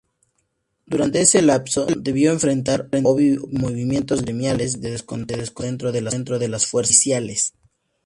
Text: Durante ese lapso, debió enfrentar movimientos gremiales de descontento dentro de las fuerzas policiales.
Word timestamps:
Durante 0.87 1.21
ese 1.21 1.43
lapso, 1.43 1.85
debió 1.85 2.31
enfrentar 2.31 2.89
movimientos 3.03 4.23
gremiales 4.23 4.81
de 4.81 4.89
descontento 4.89 5.91
dentro 5.91 6.39
de 6.39 6.47
las 6.47 6.65
fuerzas 6.65 6.71
policiales. 6.95 7.53